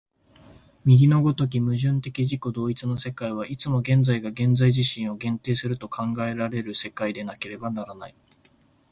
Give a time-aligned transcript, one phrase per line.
[0.83, 8.15] 右の如き矛盾的自己同一の世界は、いつも現在が現在自身を限定すると考えられる世界でなければならない。